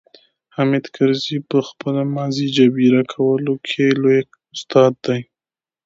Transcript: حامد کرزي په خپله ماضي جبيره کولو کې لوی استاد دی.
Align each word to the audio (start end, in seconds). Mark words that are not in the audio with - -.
حامد 0.55 0.83
کرزي 0.95 1.37
په 1.49 1.57
خپله 1.67 2.01
ماضي 2.15 2.47
جبيره 2.57 3.03
کولو 3.13 3.53
کې 3.67 3.85
لوی 4.01 4.19
استاد 4.53 4.93
دی. 5.05 5.19